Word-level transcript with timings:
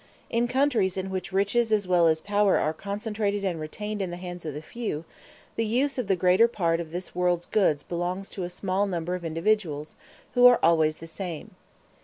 In 0.31 0.47
countries 0.47 0.97
in 0.97 1.11
which 1.11 1.31
riches 1.31 1.71
as 1.71 1.87
well 1.87 2.07
as 2.07 2.21
power 2.21 2.57
are 2.57 2.73
concentrated 2.73 3.43
and 3.43 3.59
retained 3.59 4.01
in 4.01 4.09
the 4.09 4.17
hands 4.17 4.45
of 4.45 4.55
the 4.55 4.61
few, 4.63 5.05
the 5.57 5.63
use 5.63 5.99
of 5.99 6.07
the 6.07 6.15
greater 6.15 6.47
part 6.47 6.79
of 6.79 6.89
this 6.89 7.13
world's 7.13 7.45
goods 7.45 7.83
belongs 7.83 8.27
to 8.29 8.41
a 8.41 8.49
small 8.49 8.87
number 8.87 9.13
of 9.13 9.23
individuals, 9.23 9.97
who 10.33 10.47
are 10.47 10.57
always 10.63 10.95
the 10.95 11.05
same. 11.05 11.51